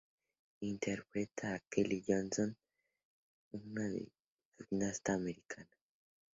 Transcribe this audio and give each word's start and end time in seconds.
Interpreta 0.61 1.53
a 1.53 1.59
Kelly 1.69 2.01
Johnson, 2.07 2.57
una 3.51 3.87
de 3.87 4.11
gimnasta 4.57 5.13
americana. 5.13 5.69